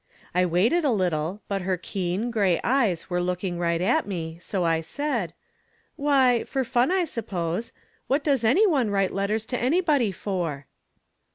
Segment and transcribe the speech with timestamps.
[0.33, 4.39] I waited a little, but her keen, gray eyes were look ing right at me;
[4.41, 5.31] so I said:"
[5.95, 7.71] Why, for fun, I suppose;
[8.07, 10.65] what does any one write letters to anybody for